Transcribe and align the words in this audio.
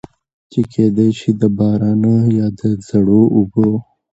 چې 0.51 0.59
کېدے 0.71 1.07
شي 1.17 1.31
د 1.41 1.43
بارانۀ 1.57 2.15
يا 2.37 2.47
د 2.59 2.61
زړو 2.87 3.21
اوبو 3.35 3.69